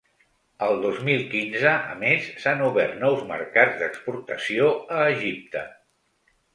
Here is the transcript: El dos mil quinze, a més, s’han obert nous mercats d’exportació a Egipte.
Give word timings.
El 0.67 0.79
dos 0.85 1.01
mil 1.09 1.21
quinze, 1.33 1.69
a 1.91 1.99
més, 2.01 2.31
s’han 2.45 2.65
obert 2.71 2.97
nous 3.05 3.23
mercats 3.35 3.79
d’exportació 3.85 4.75
a 5.01 5.09
Egipte. 5.17 5.69